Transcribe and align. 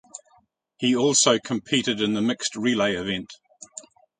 He 0.79 0.95
also 0.95 1.37
competed 1.37 2.01
in 2.01 2.15
the 2.15 2.23
mixed 2.23 2.55
relay 2.55 2.95
event. 2.95 3.31